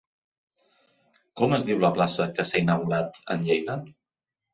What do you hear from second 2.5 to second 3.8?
s'ha inaugurat en Lleida?